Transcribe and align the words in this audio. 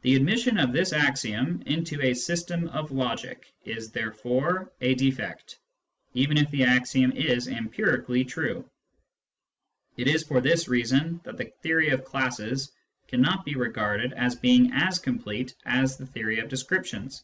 The 0.00 0.16
admission 0.16 0.56
of 0.58 0.72
this 0.72 0.94
axiom 0.94 1.62
into 1.66 2.00
a 2.00 2.14
system 2.14 2.68
of 2.68 2.92
logic 2.92 3.52
is 3.66 3.90
therefore 3.92 4.72
a 4.80 4.94
defect, 4.94 5.58
even 6.14 6.38
if 6.38 6.50
the 6.50 6.64
axiom 6.64 7.12
is 7.12 7.46
empir 7.46 7.98
ically 8.02 8.26
true. 8.26 8.70
It 9.98 10.08
is 10.08 10.22
for 10.24 10.40
this 10.40 10.66
reason 10.66 11.20
that 11.24 11.36
the 11.36 11.52
theory 11.62 11.90
of 11.90 12.06
classes 12.06 12.72
cannot 13.06 13.44
be 13.44 13.54
regarded 13.54 14.14
as 14.14 14.34
being 14.34 14.72
as 14.72 14.98
complete 14.98 15.54
as 15.66 15.98
the 15.98 16.06
theory 16.06 16.38
of 16.38 16.48
descriptions. 16.48 17.22